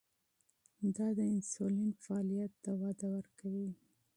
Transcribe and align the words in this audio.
دا 0.95 1.07
د 1.17 1.19
انسولین 1.33 1.91
فعالیت 2.03 2.53
ته 2.63 2.71
وده 2.81 3.07
ورکوي. 3.15 3.69